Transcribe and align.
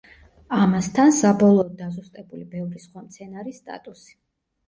ამასთან, 0.59 1.11
საბოლოოდ 1.17 1.75
დაზუსტებული 1.81 2.47
ბევრი 2.55 2.81
სხვა 2.85 3.03
მცენარის 3.05 3.59
სტატუსი. 3.65 4.17